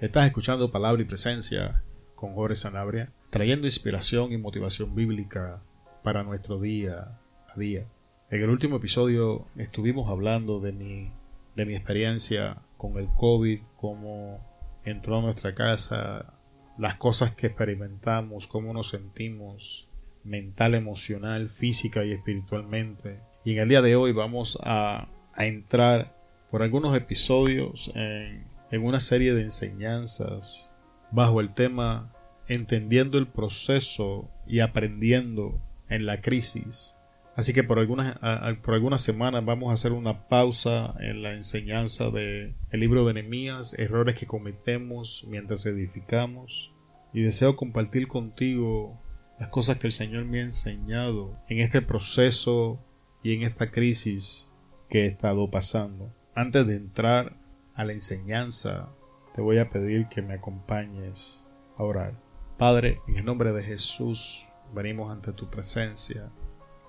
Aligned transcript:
Estás 0.00 0.26
escuchando 0.26 0.70
Palabra 0.70 1.02
y 1.02 1.06
Presencia 1.06 1.82
con 2.14 2.34
Jorge 2.34 2.54
Sanabria, 2.54 3.12
trayendo 3.30 3.66
inspiración 3.66 4.32
y 4.32 4.38
motivación 4.38 4.94
bíblica 4.94 5.60
para 6.04 6.22
nuestro 6.22 6.60
día 6.60 7.18
a 7.48 7.58
día. 7.58 7.84
En 8.30 8.40
el 8.40 8.48
último 8.48 8.76
episodio 8.76 9.48
estuvimos 9.56 10.08
hablando 10.08 10.60
de 10.60 10.70
mi, 10.70 11.10
de 11.56 11.64
mi 11.64 11.74
experiencia 11.74 12.62
con 12.76 12.96
el 12.96 13.08
COVID, 13.08 13.58
cómo 13.74 14.38
entró 14.84 15.18
a 15.18 15.22
nuestra 15.22 15.52
casa, 15.52 16.32
las 16.78 16.94
cosas 16.94 17.34
que 17.34 17.48
experimentamos, 17.48 18.46
cómo 18.46 18.72
nos 18.72 18.90
sentimos 18.90 19.88
mental, 20.22 20.76
emocional, 20.76 21.48
física 21.48 22.04
y 22.04 22.12
espiritualmente. 22.12 23.18
Y 23.44 23.54
en 23.54 23.58
el 23.58 23.68
día 23.68 23.82
de 23.82 23.96
hoy 23.96 24.12
vamos 24.12 24.58
a, 24.62 25.08
a 25.34 25.46
entrar 25.46 26.16
por 26.52 26.62
algunos 26.62 26.96
episodios 26.96 27.90
en 27.96 28.47
en 28.70 28.84
una 28.84 29.00
serie 29.00 29.34
de 29.34 29.42
enseñanzas 29.42 30.72
bajo 31.10 31.40
el 31.40 31.54
tema 31.54 32.12
Entendiendo 32.50 33.18
el 33.18 33.28
proceso 33.28 34.30
y 34.46 34.60
aprendiendo 34.60 35.60
en 35.90 36.06
la 36.06 36.22
crisis. 36.22 36.96
Así 37.36 37.52
que 37.52 37.62
por 37.62 37.78
algunas, 37.78 38.18
por 38.62 38.72
algunas 38.72 39.02
semanas 39.02 39.44
vamos 39.44 39.70
a 39.70 39.74
hacer 39.74 39.92
una 39.92 40.28
pausa 40.28 40.94
en 40.98 41.22
la 41.22 41.34
enseñanza 41.34 42.10
del 42.10 42.54
el 42.70 42.80
libro 42.80 43.06
de 43.06 43.12
Nehemías, 43.12 43.74
errores 43.74 44.14
que 44.14 44.26
cometemos 44.26 45.24
mientras 45.28 45.66
edificamos. 45.66 46.72
Y 47.12 47.20
deseo 47.20 47.54
compartir 47.54 48.08
contigo 48.08 48.98
las 49.38 49.50
cosas 49.50 49.76
que 49.76 49.86
el 49.86 49.92
Señor 49.92 50.24
me 50.24 50.40
ha 50.40 50.44
enseñado 50.44 51.38
en 51.48 51.58
este 51.58 51.82
proceso 51.82 52.82
y 53.22 53.34
en 53.34 53.42
esta 53.42 53.70
crisis 53.70 54.48
que 54.88 55.04
he 55.04 55.06
estado 55.06 55.50
pasando. 55.50 56.12
Antes 56.34 56.66
de 56.66 56.76
entrar 56.76 57.36
a 57.78 57.84
la 57.84 57.92
enseñanza, 57.92 58.88
te 59.32 59.40
voy 59.40 59.58
a 59.58 59.70
pedir 59.70 60.08
que 60.08 60.20
me 60.20 60.34
acompañes 60.34 61.44
a 61.76 61.84
orar. 61.84 62.20
Padre, 62.56 63.00
en 63.06 63.18
el 63.18 63.24
nombre 63.24 63.52
de 63.52 63.62
Jesús, 63.62 64.44
venimos 64.74 65.12
ante 65.12 65.32
tu 65.32 65.48
presencia, 65.48 66.32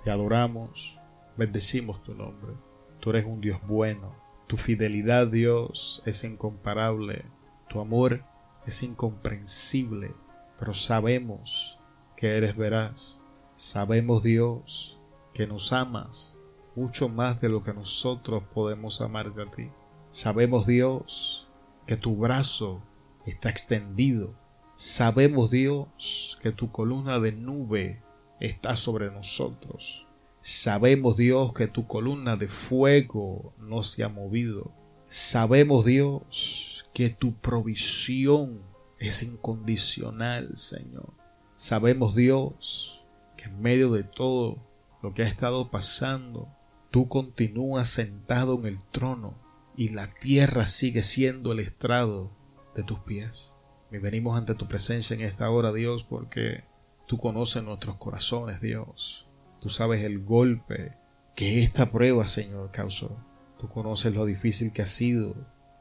te 0.03 0.09
adoramos, 0.09 0.99
bendecimos 1.37 2.01
tu 2.01 2.15
nombre. 2.15 2.53
Tú 2.99 3.11
eres 3.11 3.25
un 3.25 3.39
Dios 3.39 3.59
bueno, 3.67 4.15
tu 4.47 4.57
fidelidad, 4.57 5.27
Dios, 5.27 6.01
es 6.07 6.23
incomparable, 6.23 7.23
tu 7.67 7.79
amor 7.79 8.23
es 8.65 8.81
incomprensible, 8.81 10.11
pero 10.57 10.73
sabemos 10.73 11.77
que 12.17 12.35
eres 12.35 12.57
veraz, 12.57 13.21
sabemos, 13.55 14.23
Dios, 14.23 14.99
que 15.35 15.45
nos 15.45 15.71
amas 15.71 16.39
mucho 16.75 17.09
más 17.09 17.41
de 17.41 17.49
lo 17.49 17.63
que 17.63 17.75
nosotros 17.75 18.41
podemos 18.55 19.01
amarte 19.01 19.43
a 19.43 19.51
ti. 19.51 19.69
Sabemos, 20.11 20.65
Dios, 20.65 21.47
que 21.85 21.95
tu 21.95 22.15
brazo 22.15 22.81
está 23.27 23.51
extendido. 23.51 24.33
Sabemos, 24.73 25.51
Dios, 25.51 26.39
que 26.41 26.51
tu 26.51 26.71
columna 26.71 27.19
de 27.19 27.31
nube 27.31 28.01
está 28.39 28.75
sobre 28.75 29.11
nosotros. 29.11 30.07
Sabemos, 30.41 31.15
Dios, 31.15 31.53
que 31.53 31.67
tu 31.67 31.85
columna 31.85 32.37
de 32.37 32.47
fuego 32.47 33.53
no 33.59 33.83
se 33.83 34.03
ha 34.03 34.09
movido. 34.09 34.71
Sabemos, 35.07 35.85
Dios, 35.85 36.87
que 36.91 37.11
tu 37.11 37.35
provisión 37.35 38.63
es 38.97 39.21
incondicional, 39.21 40.57
Señor. 40.57 41.13
Sabemos, 41.53 42.15
Dios, 42.15 43.05
que 43.37 43.45
en 43.45 43.61
medio 43.61 43.91
de 43.91 44.03
todo 44.03 44.57
lo 45.03 45.13
que 45.13 45.21
ha 45.21 45.27
estado 45.27 45.69
pasando, 45.69 46.47
tú 46.89 47.07
continúas 47.07 47.89
sentado 47.89 48.55
en 48.55 48.65
el 48.65 48.79
trono 48.91 49.48
y 49.79 49.87
la 49.87 50.07
tierra 50.07 50.67
sigue 50.67 51.03
siendo 51.03 51.53
el 51.53 51.61
estrado 51.61 52.35
de 52.75 52.83
tus 52.83 52.99
pies. 52.99 53.55
Y 53.89 53.97
venimos 53.97 54.37
ante 54.37 54.53
tu 54.53 54.67
presencia 54.67 55.13
en 55.13 55.21
esta 55.21 55.49
hora, 55.49 55.71
Dios, 55.71 56.03
porque 56.03 56.65
tú 57.07 57.17
conoces 57.17 57.63
nuestros 57.63 57.95
corazones, 57.95 58.59
Dios. 58.59 59.29
Tú 59.61 59.69
sabes 59.69 60.03
el 60.03 60.19
golpe 60.19 60.97
que 61.33 61.61
esta 61.61 61.93
prueba, 61.93 62.27
Señor, 62.27 62.71
causó. 62.71 63.23
Tú 63.57 63.69
conoces 63.69 64.13
lo 64.13 64.25
difícil 64.25 64.73
que 64.73 64.81
ha 64.81 64.85
sido. 64.85 65.33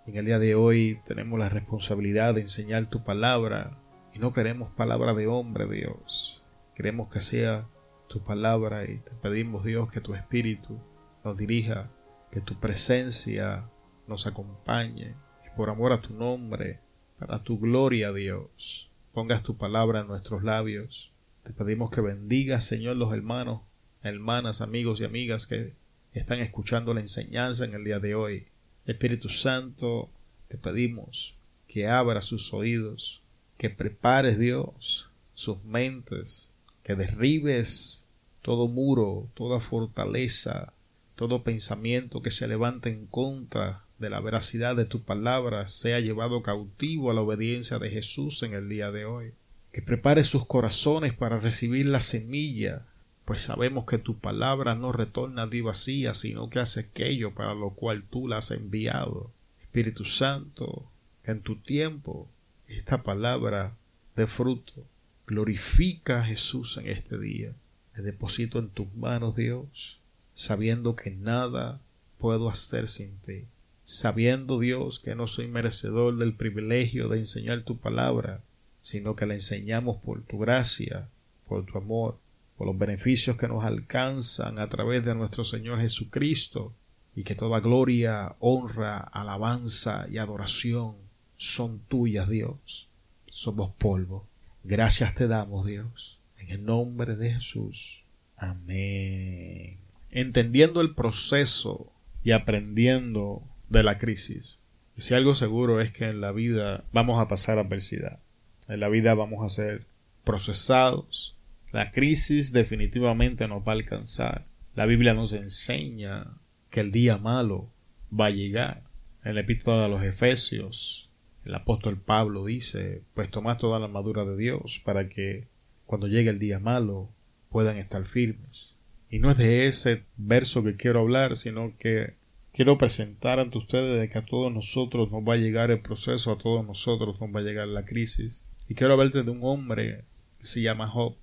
En 0.06 0.14
el 0.14 0.26
día 0.26 0.38
de 0.38 0.54
hoy 0.54 1.00
tenemos 1.04 1.36
la 1.36 1.48
responsabilidad 1.48 2.36
de 2.36 2.42
enseñar 2.42 2.88
tu 2.88 3.02
palabra 3.02 3.80
y 4.14 4.20
no 4.20 4.32
queremos 4.32 4.70
palabra 4.70 5.12
de 5.12 5.26
hombre, 5.26 5.66
Dios. 5.66 6.44
Queremos 6.76 7.08
que 7.08 7.20
sea 7.20 7.66
tu 8.08 8.22
palabra 8.22 8.84
y 8.84 8.98
te 8.98 9.10
pedimos, 9.20 9.64
Dios, 9.64 9.90
que 9.90 10.00
tu 10.00 10.14
espíritu 10.14 10.78
nos 11.24 11.36
dirija, 11.36 11.90
que 12.30 12.40
tu 12.40 12.60
presencia 12.60 13.68
nos 14.08 14.26
acompañe 14.26 15.14
por 15.56 15.70
amor 15.70 15.92
a 15.92 16.00
tu 16.00 16.14
nombre, 16.14 16.80
para 17.18 17.42
tu 17.42 17.58
gloria, 17.58 18.12
Dios, 18.12 18.88
pongas 19.12 19.42
tu 19.42 19.56
palabra 19.56 20.00
en 20.00 20.06
nuestros 20.06 20.42
labios. 20.42 21.10
Te 21.42 21.52
pedimos 21.52 21.90
que 21.90 22.00
bendigas, 22.00 22.64
Señor, 22.64 22.96
los 22.96 23.12
hermanos, 23.12 23.62
hermanas, 24.02 24.60
amigos 24.60 25.00
y 25.00 25.04
amigas 25.04 25.46
que 25.46 25.74
están 26.12 26.40
escuchando 26.40 26.94
la 26.94 27.00
enseñanza 27.00 27.64
en 27.64 27.74
el 27.74 27.84
día 27.84 27.98
de 27.98 28.14
hoy. 28.14 28.46
Espíritu 28.86 29.28
Santo, 29.28 30.08
te 30.48 30.56
pedimos 30.56 31.34
que 31.66 31.86
abra 31.86 32.22
sus 32.22 32.54
oídos, 32.54 33.20
que 33.58 33.68
prepares, 33.68 34.38
Dios, 34.38 35.10
sus 35.34 35.64
mentes, 35.64 36.52
que 36.82 36.94
derribes 36.94 38.06
todo 38.42 38.68
muro, 38.68 39.28
toda 39.34 39.60
fortaleza, 39.60 40.72
todo 41.16 41.42
pensamiento 41.42 42.22
que 42.22 42.30
se 42.30 42.46
levante 42.46 42.90
en 42.90 43.06
contra 43.06 43.82
de 43.98 44.10
la 44.10 44.20
veracidad 44.20 44.76
de 44.76 44.84
tu 44.84 45.02
palabra 45.02 45.66
sea 45.66 46.00
llevado 46.00 46.42
cautivo 46.42 47.10
a 47.10 47.14
la 47.14 47.22
obediencia 47.22 47.78
de 47.78 47.90
Jesús 47.90 48.42
en 48.42 48.54
el 48.54 48.68
día 48.68 48.90
de 48.90 49.04
hoy. 49.04 49.32
Que 49.72 49.82
prepare 49.82 50.24
sus 50.24 50.46
corazones 50.46 51.12
para 51.12 51.40
recibir 51.40 51.86
la 51.86 52.00
semilla, 52.00 52.86
pues 53.24 53.42
sabemos 53.42 53.84
que 53.86 53.98
tu 53.98 54.18
palabra 54.18 54.74
no 54.74 54.92
retorna 54.92 55.42
a 55.42 55.50
ti 55.50 55.60
vacía, 55.60 56.14
sino 56.14 56.48
que 56.48 56.60
hace 56.60 56.80
aquello 56.80 57.34
para 57.34 57.54
lo 57.54 57.70
cual 57.70 58.04
tú 58.04 58.28
la 58.28 58.38
has 58.38 58.50
enviado. 58.52 59.30
Espíritu 59.60 60.04
Santo, 60.04 60.88
en 61.24 61.40
tu 61.40 61.56
tiempo 61.56 62.28
esta 62.68 63.02
palabra 63.02 63.76
de 64.16 64.26
fruto. 64.26 64.84
Glorifica 65.26 66.20
a 66.20 66.24
Jesús 66.24 66.78
en 66.78 66.88
este 66.88 67.18
día. 67.18 67.52
Me 67.94 68.02
deposito 68.02 68.58
en 68.58 68.70
tus 68.70 68.92
manos, 68.94 69.36
Dios, 69.36 69.98
sabiendo 70.34 70.94
que 70.94 71.10
nada 71.10 71.80
puedo 72.16 72.48
hacer 72.48 72.88
sin 72.88 73.18
ti 73.18 73.44
sabiendo 73.88 74.58
Dios 74.58 74.98
que 74.98 75.14
no 75.14 75.26
soy 75.26 75.48
merecedor 75.48 76.18
del 76.18 76.34
privilegio 76.34 77.08
de 77.08 77.20
enseñar 77.20 77.62
tu 77.62 77.78
palabra, 77.78 78.42
sino 78.82 79.16
que 79.16 79.24
la 79.24 79.32
enseñamos 79.32 79.96
por 79.96 80.20
tu 80.24 80.36
gracia, 80.36 81.08
por 81.48 81.64
tu 81.64 81.78
amor, 81.78 82.18
por 82.58 82.66
los 82.66 82.76
beneficios 82.76 83.38
que 83.38 83.48
nos 83.48 83.64
alcanzan 83.64 84.58
a 84.58 84.68
través 84.68 85.06
de 85.06 85.14
nuestro 85.14 85.42
Señor 85.42 85.80
Jesucristo, 85.80 86.74
y 87.16 87.22
que 87.22 87.34
toda 87.34 87.60
gloria, 87.60 88.36
honra, 88.40 88.98
alabanza 88.98 90.06
y 90.10 90.18
adoración 90.18 90.96
son 91.38 91.78
tuyas, 91.88 92.28
Dios. 92.28 92.88
Somos 93.26 93.70
polvo. 93.70 94.26
Gracias 94.64 95.14
te 95.14 95.28
damos, 95.28 95.64
Dios. 95.64 96.18
En 96.36 96.50
el 96.50 96.62
nombre 96.62 97.16
de 97.16 97.32
Jesús. 97.32 98.02
Amén. 98.36 99.78
Entendiendo 100.10 100.82
el 100.82 100.94
proceso 100.94 101.90
y 102.22 102.32
aprendiendo 102.32 103.42
de 103.68 103.82
la 103.82 103.98
crisis. 103.98 104.58
Y 104.96 105.02
si 105.02 105.14
algo 105.14 105.34
seguro 105.34 105.80
es 105.80 105.92
que 105.92 106.08
en 106.08 106.20
la 106.20 106.32
vida 106.32 106.84
vamos 106.92 107.20
a 107.20 107.28
pasar 107.28 107.58
adversidad. 107.58 108.20
En 108.68 108.80
la 108.80 108.88
vida 108.88 109.14
vamos 109.14 109.44
a 109.44 109.48
ser 109.48 109.86
procesados. 110.24 111.36
La 111.72 111.90
crisis 111.90 112.52
definitivamente 112.52 113.46
nos 113.48 113.62
va 113.62 113.72
a 113.72 113.76
alcanzar. 113.76 114.46
La 114.74 114.86
Biblia 114.86 115.14
nos 115.14 115.32
enseña 115.32 116.26
que 116.70 116.80
el 116.80 116.92
día 116.92 117.18
malo 117.18 117.70
va 118.12 118.26
a 118.26 118.30
llegar. 118.30 118.82
En 119.24 119.34
la 119.34 119.40
epístola 119.40 119.82
de 119.82 119.88
los 119.88 120.02
Efesios, 120.02 121.08
el 121.44 121.54
apóstol 121.54 121.98
Pablo 121.98 122.44
dice, 122.44 123.02
pues 123.14 123.30
tomad 123.30 123.58
toda 123.58 123.78
la 123.78 123.86
armadura 123.86 124.24
de 124.24 124.36
Dios 124.36 124.80
para 124.84 125.08
que 125.08 125.46
cuando 125.86 126.06
llegue 126.06 126.30
el 126.30 126.38
día 126.38 126.58
malo 126.58 127.08
puedan 127.50 127.78
estar 127.78 128.04
firmes. 128.04 128.76
Y 129.10 129.18
no 129.18 129.30
es 129.30 129.38
de 129.38 129.66
ese 129.66 130.02
verso 130.16 130.62
que 130.62 130.76
quiero 130.76 131.00
hablar, 131.00 131.36
sino 131.36 131.72
que 131.78 132.17
quiero 132.52 132.78
presentar 132.78 133.38
ante 133.38 133.58
ustedes 133.58 134.00
de 134.00 134.08
que 134.08 134.18
a 134.18 134.24
todos 134.24 134.52
nosotros 134.52 135.10
nos 135.10 135.22
va 135.22 135.34
a 135.34 135.38
llegar 135.38 135.70
el 135.70 135.80
proceso, 135.80 136.32
a 136.32 136.38
todos 136.38 136.66
nosotros 136.66 137.20
nos 137.20 137.34
va 137.34 137.40
a 137.40 137.44
llegar 137.44 137.68
la 137.68 137.84
crisis. 137.84 138.44
Y 138.68 138.74
quiero 138.74 138.94
hablarte 138.94 139.22
de 139.22 139.30
un 139.30 139.40
hombre 139.42 140.04
que 140.38 140.46
se 140.46 140.62
llama 140.62 140.88
Job. 140.88 141.14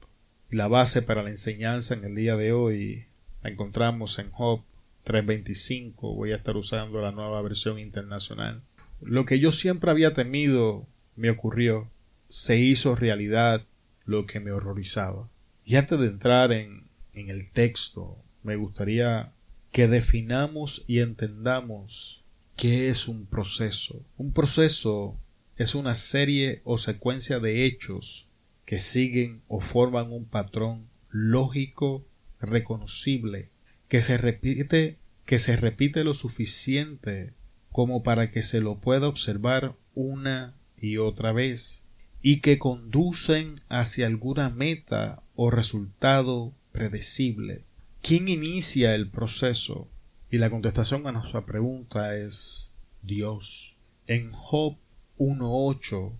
La 0.49 0.67
base 0.67 1.01
para 1.01 1.23
la 1.23 1.29
enseñanza 1.29 1.93
en 1.93 2.03
el 2.03 2.15
día 2.15 2.35
de 2.35 2.53
hoy 2.53 3.05
la 3.43 3.49
encontramos 3.49 4.17
en 4.19 4.31
Job 4.31 4.61
3.25. 5.05 6.15
Voy 6.15 6.31
a 6.31 6.37
estar 6.37 6.55
usando 6.57 7.01
la 7.01 7.11
nueva 7.11 7.41
versión 7.41 7.79
internacional. 7.79 8.61
Lo 9.01 9.25
que 9.25 9.39
yo 9.39 9.51
siempre 9.51 9.91
había 9.91 10.13
temido 10.13 10.87
me 11.15 11.29
ocurrió. 11.29 11.89
Se 12.27 12.57
hizo 12.57 12.95
realidad 12.95 13.61
lo 14.05 14.25
que 14.25 14.39
me 14.39 14.51
horrorizaba. 14.51 15.29
Y 15.63 15.75
antes 15.75 15.99
de 15.99 16.07
entrar 16.07 16.51
en, 16.51 16.85
en 17.13 17.29
el 17.29 17.49
texto, 17.51 18.17
me 18.43 18.55
gustaría 18.55 19.31
que 19.75 19.89
definamos 19.89 20.85
y 20.87 20.99
entendamos 20.99 22.23
qué 22.55 22.87
es 22.87 23.09
un 23.09 23.25
proceso. 23.25 24.05
Un 24.15 24.31
proceso 24.31 25.17
es 25.57 25.75
una 25.75 25.95
serie 25.95 26.61
o 26.63 26.77
secuencia 26.77 27.41
de 27.41 27.65
hechos 27.65 28.29
que 28.63 28.79
siguen 28.79 29.41
o 29.49 29.59
forman 29.59 30.13
un 30.13 30.23
patrón 30.23 30.87
lógico, 31.09 32.05
reconocible, 32.39 33.49
que 33.89 34.01
se 34.01 34.17
repite, 34.17 34.95
que 35.25 35.39
se 35.39 35.57
repite 35.57 36.05
lo 36.05 36.13
suficiente 36.13 37.33
como 37.69 38.01
para 38.01 38.31
que 38.31 38.43
se 38.43 38.61
lo 38.61 38.79
pueda 38.79 39.09
observar 39.09 39.75
una 39.93 40.55
y 40.79 40.99
otra 40.99 41.33
vez, 41.33 41.83
y 42.21 42.39
que 42.39 42.59
conducen 42.59 43.59
hacia 43.67 44.07
alguna 44.07 44.49
meta 44.49 45.21
o 45.35 45.51
resultado 45.51 46.53
predecible. 46.71 47.64
¿Quién 48.07 48.27
inicia 48.27 48.93
el 48.93 49.09
proceso? 49.09 49.87
Y 50.29 50.37
la 50.37 50.51
contestación 50.51 51.07
a 51.07 51.11
nuestra 51.11 51.43
pregunta 51.43 52.15
es 52.15 52.69
Dios. 53.01 53.77
En 54.05 54.29
Job 54.31 54.77
1.8, 55.17 56.13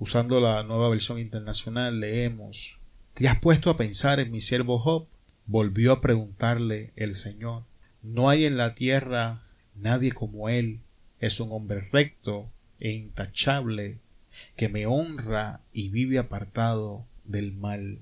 usando 0.00 0.40
la 0.40 0.64
nueva 0.64 0.88
versión 0.88 1.20
internacional, 1.20 2.00
leemos 2.00 2.80
¿Te 3.14 3.28
has 3.28 3.38
puesto 3.38 3.70
a 3.70 3.76
pensar 3.76 4.18
en 4.18 4.32
mi 4.32 4.40
siervo 4.40 4.80
Job? 4.80 5.06
Volvió 5.46 5.92
a 5.92 6.00
preguntarle 6.00 6.90
el 6.96 7.14
Señor. 7.14 7.62
No 8.02 8.28
hay 8.28 8.44
en 8.44 8.56
la 8.56 8.74
tierra 8.74 9.44
nadie 9.76 10.10
como 10.10 10.48
él. 10.48 10.80
Es 11.20 11.38
un 11.38 11.52
hombre 11.52 11.82
recto 11.92 12.50
e 12.80 12.90
intachable, 12.90 13.98
que 14.56 14.68
me 14.68 14.86
honra 14.86 15.60
y 15.72 15.90
vive 15.90 16.18
apartado 16.18 17.04
del 17.22 17.52
mal. 17.52 18.00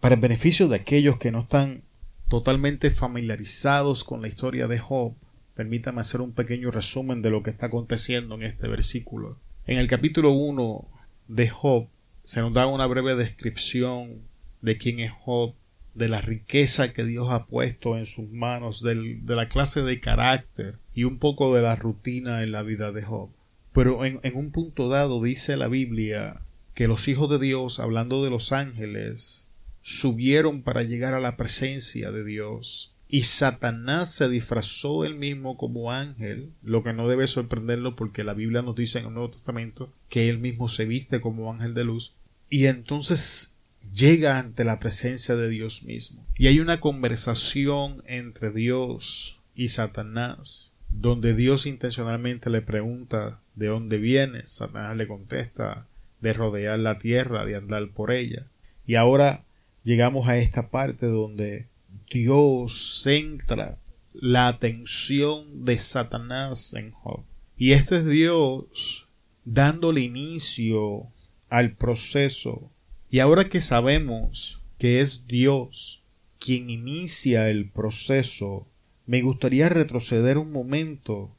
Para 0.00 0.16
el 0.16 0.20
beneficio 0.20 0.68
de 0.68 0.76
aquellos 0.76 1.16
que 1.16 1.32
no 1.32 1.40
están 1.40 1.82
totalmente 2.28 2.90
familiarizados 2.90 4.04
con 4.04 4.22
la 4.22 4.28
historia 4.28 4.66
de 4.66 4.78
Job, 4.78 5.14
permítame 5.54 6.00
hacer 6.00 6.20
un 6.20 6.32
pequeño 6.32 6.70
resumen 6.70 7.22
de 7.22 7.30
lo 7.30 7.42
que 7.42 7.50
está 7.50 7.66
aconteciendo 7.66 8.34
en 8.34 8.42
este 8.42 8.68
versículo. 8.68 9.38
En 9.66 9.78
el 9.78 9.88
capítulo 9.88 10.32
1 10.32 10.88
de 11.28 11.48
Job 11.48 11.88
se 12.22 12.40
nos 12.40 12.52
da 12.52 12.66
una 12.66 12.86
breve 12.86 13.14
descripción 13.16 14.22
de 14.62 14.76
quién 14.76 15.00
es 15.00 15.12
Job, 15.12 15.54
de 15.94 16.08
la 16.08 16.20
riqueza 16.20 16.92
que 16.92 17.04
Dios 17.04 17.30
ha 17.30 17.46
puesto 17.46 17.96
en 17.96 18.06
sus 18.06 18.28
manos, 18.30 18.82
de 18.82 19.20
la 19.26 19.48
clase 19.48 19.82
de 19.82 20.00
carácter 20.00 20.78
y 20.92 21.04
un 21.04 21.18
poco 21.18 21.54
de 21.54 21.62
la 21.62 21.76
rutina 21.76 22.42
en 22.42 22.50
la 22.50 22.62
vida 22.62 22.90
de 22.90 23.02
Job. 23.02 23.30
Pero 23.72 24.04
en, 24.04 24.20
en 24.22 24.36
un 24.36 24.50
punto 24.50 24.88
dado 24.88 25.22
dice 25.22 25.56
la 25.56 25.68
Biblia 25.68 26.40
que 26.74 26.88
los 26.88 27.06
hijos 27.06 27.30
de 27.30 27.38
Dios, 27.38 27.78
hablando 27.78 28.24
de 28.24 28.30
los 28.30 28.52
ángeles, 28.52 29.43
subieron 29.86 30.62
para 30.62 30.82
llegar 30.82 31.12
a 31.12 31.20
la 31.20 31.36
presencia 31.36 32.10
de 32.10 32.24
Dios 32.24 32.94
y 33.06 33.24
Satanás 33.24 34.14
se 34.14 34.30
disfrazó 34.30 35.04
él 35.04 35.14
mismo 35.14 35.58
como 35.58 35.92
ángel, 35.92 36.50
lo 36.62 36.82
que 36.82 36.94
no 36.94 37.06
debe 37.06 37.26
sorprenderlo 37.26 37.94
porque 37.94 38.24
la 38.24 38.32
Biblia 38.32 38.62
nos 38.62 38.74
dice 38.74 38.98
en 38.98 39.06
el 39.06 39.12
Nuevo 39.12 39.30
Testamento 39.30 39.92
que 40.08 40.30
él 40.30 40.38
mismo 40.38 40.68
se 40.68 40.86
viste 40.86 41.20
como 41.20 41.52
ángel 41.52 41.74
de 41.74 41.84
luz, 41.84 42.14
y 42.48 42.64
entonces 42.64 43.56
llega 43.94 44.38
ante 44.38 44.64
la 44.64 44.80
presencia 44.80 45.36
de 45.36 45.50
Dios 45.50 45.82
mismo. 45.82 46.24
Y 46.38 46.46
hay 46.46 46.60
una 46.60 46.80
conversación 46.80 48.02
entre 48.06 48.50
Dios 48.50 49.38
y 49.54 49.68
Satanás, 49.68 50.72
donde 50.88 51.34
Dios 51.34 51.66
intencionalmente 51.66 52.48
le 52.48 52.62
pregunta 52.62 53.42
de 53.54 53.66
dónde 53.66 53.98
viene, 53.98 54.46
Satanás 54.46 54.96
le 54.96 55.06
contesta 55.06 55.86
de 56.22 56.32
rodear 56.32 56.78
la 56.78 56.98
tierra, 56.98 57.44
de 57.44 57.56
andar 57.56 57.86
por 57.90 58.12
ella. 58.12 58.46
Y 58.86 58.94
ahora 58.94 59.44
llegamos 59.84 60.26
a 60.28 60.38
esta 60.38 60.70
parte 60.70 61.06
donde 61.06 61.66
Dios 62.10 63.02
centra 63.02 63.78
la 64.12 64.48
atención 64.48 65.64
de 65.64 65.78
Satanás 65.78 66.74
en 66.74 66.90
Job. 66.90 67.20
Y 67.56 67.72
este 67.72 67.98
es 67.98 68.06
Dios 68.06 69.06
dándole 69.44 70.00
inicio 70.00 71.12
al 71.50 71.72
proceso. 71.72 72.70
Y 73.10 73.20
ahora 73.20 73.44
que 73.44 73.60
sabemos 73.60 74.60
que 74.78 75.00
es 75.00 75.26
Dios 75.26 76.02
quien 76.38 76.70
inicia 76.70 77.48
el 77.48 77.70
proceso, 77.70 78.66
me 79.06 79.22
gustaría 79.22 79.68
retroceder 79.68 80.38
un 80.38 80.50
momento 80.50 81.30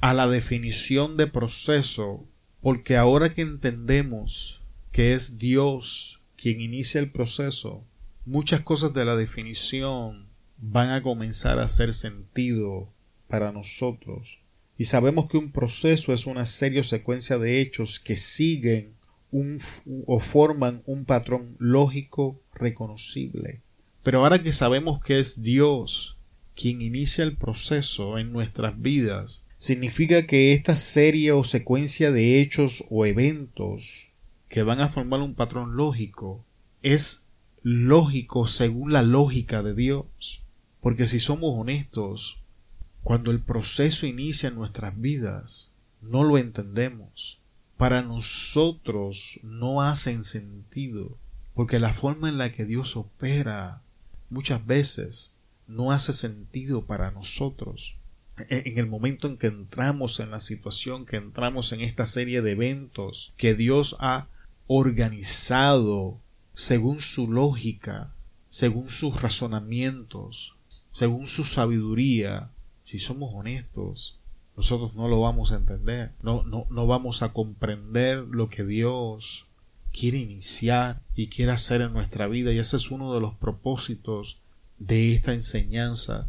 a 0.00 0.12
la 0.14 0.28
definición 0.28 1.16
de 1.16 1.26
proceso, 1.26 2.24
porque 2.60 2.96
ahora 2.96 3.32
que 3.32 3.42
entendemos 3.42 4.60
que 4.92 5.14
es 5.14 5.38
Dios 5.38 6.20
quien 6.36 6.60
inicia 6.60 7.00
el 7.00 7.10
proceso, 7.10 7.84
muchas 8.24 8.60
cosas 8.60 8.94
de 8.94 9.04
la 9.04 9.16
definición 9.16 10.28
van 10.58 10.90
a 10.90 11.02
comenzar 11.02 11.58
a 11.58 11.64
hacer 11.64 11.92
sentido 11.92 12.88
para 13.28 13.52
nosotros. 13.52 14.40
Y 14.76 14.86
sabemos 14.86 15.26
que 15.26 15.36
un 15.36 15.52
proceso 15.52 16.12
es 16.12 16.26
una 16.26 16.44
serie 16.44 16.80
o 16.80 16.84
secuencia 16.84 17.38
de 17.38 17.60
hechos 17.60 18.00
que 18.00 18.16
siguen 18.16 18.94
un, 19.30 19.58
o 20.06 20.20
forman 20.20 20.82
un 20.86 21.04
patrón 21.04 21.56
lógico 21.58 22.40
reconocible. 22.54 23.60
Pero 24.02 24.20
ahora 24.20 24.40
que 24.40 24.52
sabemos 24.52 25.00
que 25.00 25.18
es 25.18 25.42
Dios 25.42 26.16
quien 26.54 26.82
inicia 26.82 27.24
el 27.24 27.36
proceso 27.36 28.18
en 28.18 28.32
nuestras 28.32 28.80
vidas, 28.80 29.44
significa 29.56 30.26
que 30.26 30.52
esta 30.52 30.76
serie 30.76 31.32
o 31.32 31.42
secuencia 31.42 32.12
de 32.12 32.40
hechos 32.40 32.84
o 32.90 33.06
eventos 33.06 34.10
que 34.48 34.62
van 34.62 34.80
a 34.80 34.88
formar 34.88 35.20
un 35.20 35.34
patrón 35.34 35.76
lógico 35.76 36.44
es 36.82 37.23
lógico 37.64 38.46
según 38.46 38.92
la 38.92 39.02
lógica 39.02 39.64
de 39.64 39.74
Dios. 39.74 40.42
Porque 40.80 41.08
si 41.08 41.18
somos 41.18 41.58
honestos, 41.58 42.38
cuando 43.02 43.32
el 43.32 43.40
proceso 43.40 44.06
inicia 44.06 44.50
en 44.50 44.54
nuestras 44.54 45.00
vidas, 45.00 45.70
no 46.00 46.22
lo 46.22 46.38
entendemos. 46.38 47.40
Para 47.76 48.02
nosotros 48.02 49.40
no 49.42 49.82
hacen 49.82 50.22
sentido, 50.22 51.16
porque 51.54 51.80
la 51.80 51.92
forma 51.92 52.28
en 52.28 52.38
la 52.38 52.52
que 52.52 52.64
Dios 52.66 52.96
opera 52.96 53.82
muchas 54.28 54.64
veces 54.66 55.32
no 55.66 55.90
hace 55.90 56.12
sentido 56.12 56.84
para 56.84 57.10
nosotros. 57.10 57.96
E-, 58.50 58.62
en 58.66 58.78
el 58.78 58.86
momento 58.86 59.26
en 59.26 59.38
que 59.38 59.46
entramos 59.46 60.20
en 60.20 60.30
la 60.30 60.40
situación, 60.40 61.06
que 61.06 61.16
entramos 61.16 61.72
en 61.72 61.80
esta 61.80 62.06
serie 62.06 62.42
de 62.42 62.52
eventos 62.52 63.32
que 63.36 63.54
Dios 63.54 63.96
ha 64.00 64.28
organizado 64.66 66.20
según 66.54 67.00
su 67.00 67.30
lógica, 67.30 68.12
según 68.48 68.88
sus 68.88 69.20
razonamientos, 69.20 70.54
según 70.92 71.26
su 71.26 71.44
sabiduría, 71.44 72.50
si 72.84 72.98
somos 72.98 73.34
honestos, 73.34 74.18
nosotros 74.56 74.94
no 74.94 75.08
lo 75.08 75.20
vamos 75.20 75.52
a 75.52 75.56
entender, 75.56 76.12
no, 76.22 76.44
no, 76.44 76.66
no 76.70 76.86
vamos 76.86 77.22
a 77.22 77.32
comprender 77.32 78.18
lo 78.18 78.48
que 78.48 78.64
Dios 78.64 79.46
quiere 79.92 80.18
iniciar 80.18 81.00
y 81.16 81.28
quiere 81.28 81.52
hacer 81.52 81.80
en 81.80 81.92
nuestra 81.92 82.28
vida. 82.28 82.52
Y 82.52 82.58
ese 82.58 82.76
es 82.76 82.90
uno 82.90 83.12
de 83.14 83.20
los 83.20 83.34
propósitos 83.34 84.38
de 84.78 85.12
esta 85.12 85.32
enseñanza, 85.32 86.28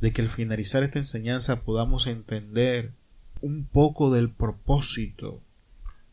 de 0.00 0.12
que 0.12 0.22
al 0.22 0.28
finalizar 0.28 0.82
esta 0.82 0.98
enseñanza 0.98 1.62
podamos 1.62 2.06
entender 2.06 2.92
un 3.40 3.64
poco 3.64 4.10
del 4.10 4.30
propósito 4.30 5.40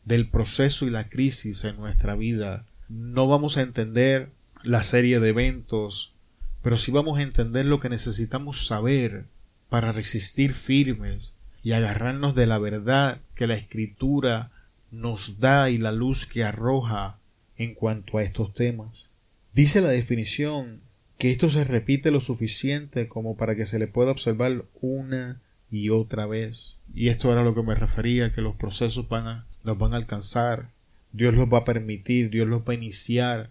del 0.06 0.28
proceso 0.28 0.86
y 0.86 0.90
la 0.90 1.08
crisis 1.08 1.64
en 1.64 1.76
nuestra 1.76 2.14
vida 2.14 2.64
no 2.88 3.28
vamos 3.28 3.56
a 3.56 3.62
entender 3.62 4.30
la 4.62 4.82
serie 4.82 5.20
de 5.20 5.30
eventos, 5.30 6.14
pero 6.62 6.78
sí 6.78 6.90
vamos 6.90 7.18
a 7.18 7.22
entender 7.22 7.64
lo 7.64 7.80
que 7.80 7.88
necesitamos 7.88 8.66
saber 8.66 9.26
para 9.68 9.92
resistir 9.92 10.54
firmes 10.54 11.36
y 11.62 11.72
agarrarnos 11.72 12.34
de 12.34 12.46
la 12.46 12.58
verdad 12.58 13.20
que 13.34 13.46
la 13.46 13.54
escritura 13.54 14.50
nos 14.90 15.40
da 15.40 15.70
y 15.70 15.78
la 15.78 15.92
luz 15.92 16.26
que 16.26 16.44
arroja 16.44 17.18
en 17.56 17.74
cuanto 17.74 18.18
a 18.18 18.22
estos 18.22 18.54
temas. 18.54 19.12
Dice 19.52 19.80
la 19.80 19.88
definición 19.88 20.80
que 21.18 21.30
esto 21.30 21.50
se 21.50 21.64
repite 21.64 22.10
lo 22.10 22.20
suficiente 22.20 23.08
como 23.08 23.36
para 23.36 23.56
que 23.56 23.66
se 23.66 23.78
le 23.78 23.88
pueda 23.88 24.12
observar 24.12 24.64
una 24.80 25.40
y 25.70 25.90
otra 25.90 26.26
vez. 26.26 26.78
Y 26.94 27.08
esto 27.08 27.32
era 27.32 27.42
lo 27.42 27.54
que 27.54 27.62
me 27.62 27.74
refería, 27.74 28.32
que 28.32 28.42
los 28.42 28.56
procesos 28.56 29.08
van 29.08 29.26
a, 29.26 29.46
van 29.64 29.94
a 29.94 29.96
alcanzar 29.96 30.70
Dios 31.16 31.34
los 31.34 31.48
va 31.48 31.58
a 31.58 31.64
permitir, 31.64 32.28
Dios 32.28 32.46
los 32.46 32.60
va 32.60 32.72
a 32.72 32.76
iniciar 32.76 33.50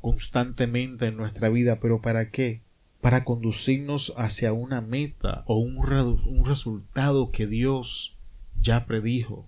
constantemente 0.00 1.06
en 1.06 1.16
nuestra 1.16 1.48
vida, 1.48 1.78
pero 1.80 2.02
¿para 2.02 2.30
qué? 2.30 2.60
Para 3.00 3.22
conducirnos 3.22 4.12
hacia 4.16 4.52
una 4.52 4.80
meta 4.80 5.44
o 5.46 5.58
un, 5.58 6.44
resultado 6.44 7.30
que 7.30 7.46
Dios 7.46 8.16
ya 8.60 8.84
predijo. 8.86 9.46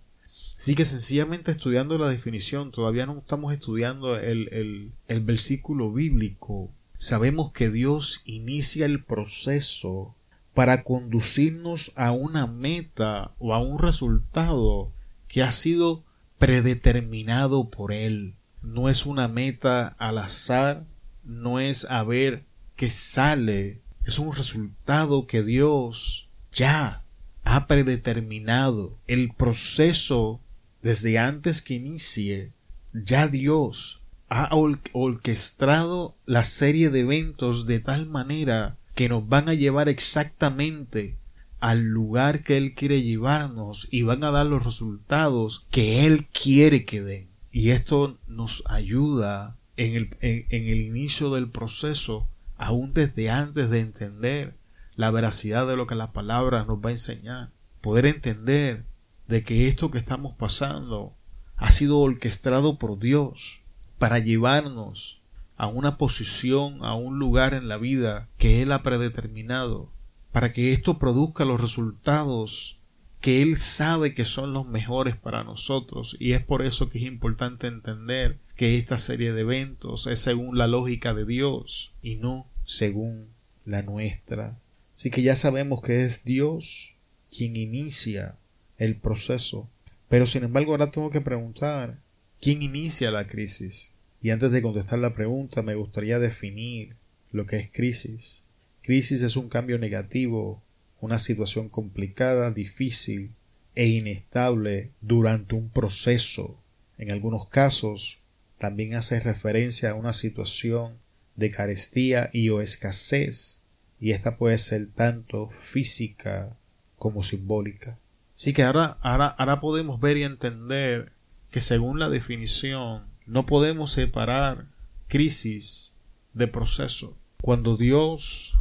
Así 0.56 0.76
que 0.76 0.84
sencillamente 0.84 1.50
estudiando 1.50 1.98
la 1.98 2.08
definición, 2.08 2.70
todavía 2.70 3.04
no 3.04 3.18
estamos 3.18 3.52
estudiando 3.52 4.16
el, 4.16 4.48
el, 4.52 4.92
el 5.08 5.20
versículo 5.22 5.92
bíblico. 5.92 6.70
Sabemos 6.98 7.50
que 7.50 7.70
Dios 7.70 8.22
inicia 8.24 8.86
el 8.86 9.02
proceso 9.02 10.14
para 10.54 10.84
conducirnos 10.84 11.90
a 11.96 12.12
una 12.12 12.46
meta 12.46 13.32
o 13.40 13.54
a 13.54 13.58
un 13.58 13.80
resultado 13.80 14.92
que 15.26 15.42
ha 15.42 15.50
sido 15.50 16.05
predeterminado 16.38 17.70
por 17.70 17.92
Él. 17.92 18.34
No 18.62 18.88
es 18.88 19.06
una 19.06 19.28
meta 19.28 19.94
al 19.98 20.18
azar, 20.18 20.84
no 21.24 21.60
es 21.60 21.84
a 21.86 22.02
ver 22.02 22.44
qué 22.76 22.90
sale, 22.90 23.80
es 24.04 24.18
un 24.18 24.34
resultado 24.34 25.26
que 25.26 25.42
Dios 25.42 26.28
ya 26.52 27.02
ha 27.44 27.66
predeterminado. 27.66 28.98
El 29.06 29.32
proceso 29.32 30.40
desde 30.82 31.18
antes 31.18 31.62
que 31.62 31.74
inicie, 31.74 32.52
ya 32.92 33.28
Dios 33.28 34.00
ha 34.28 34.50
orquestado 34.92 36.16
la 36.26 36.44
serie 36.44 36.90
de 36.90 37.00
eventos 37.00 37.66
de 37.66 37.80
tal 37.80 38.06
manera 38.06 38.76
que 38.94 39.08
nos 39.08 39.28
van 39.28 39.48
a 39.48 39.54
llevar 39.54 39.88
exactamente 39.88 41.16
al 41.60 41.84
lugar 41.84 42.42
que 42.42 42.56
Él 42.56 42.74
quiere 42.74 43.02
llevarnos 43.02 43.88
y 43.90 44.02
van 44.02 44.24
a 44.24 44.30
dar 44.30 44.46
los 44.46 44.64
resultados 44.64 45.66
que 45.70 46.06
Él 46.06 46.26
quiere 46.26 46.84
que 46.84 47.02
den. 47.02 47.28
Y 47.50 47.70
esto 47.70 48.18
nos 48.26 48.62
ayuda 48.66 49.56
en 49.76 49.94
el, 49.94 50.16
en 50.20 50.68
el 50.68 50.80
inicio 50.82 51.30
del 51.30 51.48
proceso, 51.48 52.28
aún 52.56 52.92
desde 52.92 53.30
antes 53.30 53.70
de 53.70 53.80
entender 53.80 54.56
la 54.94 55.10
veracidad 55.10 55.66
de 55.66 55.76
lo 55.76 55.86
que 55.86 55.94
la 55.94 56.12
palabra 56.12 56.64
nos 56.64 56.78
va 56.78 56.90
a 56.90 56.92
enseñar. 56.92 57.50
Poder 57.80 58.06
entender 58.06 58.84
de 59.28 59.42
que 59.42 59.68
esto 59.68 59.90
que 59.90 59.98
estamos 59.98 60.34
pasando 60.36 61.14
ha 61.56 61.70
sido 61.70 61.98
orquestado 61.98 62.78
por 62.78 62.98
Dios 62.98 63.60
para 63.98 64.18
llevarnos 64.18 65.22
a 65.56 65.66
una 65.66 65.96
posición, 65.96 66.84
a 66.84 66.94
un 66.94 67.18
lugar 67.18 67.54
en 67.54 67.68
la 67.68 67.78
vida 67.78 68.28
que 68.36 68.62
Él 68.62 68.72
ha 68.72 68.82
predeterminado, 68.82 69.90
para 70.32 70.52
que 70.52 70.72
esto 70.72 70.98
produzca 70.98 71.44
los 71.44 71.60
resultados 71.60 72.76
que 73.20 73.42
Él 73.42 73.56
sabe 73.56 74.14
que 74.14 74.24
son 74.24 74.52
los 74.52 74.66
mejores 74.68 75.16
para 75.16 75.42
nosotros. 75.42 76.16
Y 76.20 76.32
es 76.32 76.44
por 76.44 76.64
eso 76.64 76.90
que 76.90 76.98
es 76.98 77.04
importante 77.04 77.66
entender 77.66 78.38
que 78.54 78.76
esta 78.76 78.98
serie 78.98 79.32
de 79.32 79.40
eventos 79.40 80.06
es 80.06 80.20
según 80.20 80.56
la 80.58 80.66
lógica 80.66 81.12
de 81.12 81.24
Dios 81.24 81.92
y 82.02 82.16
no 82.16 82.46
según 82.64 83.28
la 83.64 83.82
nuestra. 83.82 84.58
Así 84.94 85.10
que 85.10 85.22
ya 85.22 85.36
sabemos 85.36 85.82
que 85.82 86.04
es 86.04 86.24
Dios 86.24 86.94
quien 87.36 87.56
inicia 87.56 88.36
el 88.78 88.96
proceso. 88.96 89.68
Pero 90.08 90.26
sin 90.26 90.44
embargo 90.44 90.72
ahora 90.72 90.90
tengo 90.90 91.10
que 91.10 91.20
preguntar, 91.20 91.98
¿quién 92.40 92.62
inicia 92.62 93.10
la 93.10 93.26
crisis? 93.26 93.92
Y 94.22 94.30
antes 94.30 94.50
de 94.50 94.62
contestar 94.62 95.00
la 95.00 95.14
pregunta 95.14 95.62
me 95.62 95.74
gustaría 95.74 96.18
definir 96.18 96.96
lo 97.32 97.44
que 97.44 97.56
es 97.56 97.70
crisis. 97.70 98.44
Crisis 98.86 99.22
es 99.22 99.34
un 99.34 99.48
cambio 99.48 99.80
negativo, 99.80 100.62
una 101.00 101.18
situación 101.18 101.68
complicada, 101.68 102.52
difícil 102.52 103.32
e 103.74 103.88
inestable 103.88 104.92
durante 105.00 105.56
un 105.56 105.70
proceso. 105.70 106.56
En 106.96 107.10
algunos 107.10 107.48
casos 107.48 108.18
también 108.58 108.94
hace 108.94 109.18
referencia 109.18 109.90
a 109.90 109.94
una 109.94 110.12
situación 110.12 110.98
de 111.34 111.50
carestía 111.50 112.30
y 112.32 112.48
o 112.50 112.60
escasez, 112.60 113.62
y 113.98 114.12
esta 114.12 114.38
puede 114.38 114.56
ser 114.56 114.86
tanto 114.94 115.50
física 115.68 116.56
como 116.94 117.24
simbólica. 117.24 117.98
Así 118.36 118.52
que 118.52 118.62
ahora, 118.62 118.98
ahora, 119.00 119.26
ahora 119.26 119.60
podemos 119.60 119.98
ver 119.98 120.16
y 120.16 120.22
entender 120.22 121.10
que 121.50 121.60
según 121.60 121.98
la 121.98 122.08
definición 122.08 123.02
no 123.26 123.46
podemos 123.46 123.90
separar 123.90 124.66
crisis 125.08 125.96
de 126.34 126.46
proceso. 126.46 127.18
Cuando 127.42 127.76
Dios 127.76 128.55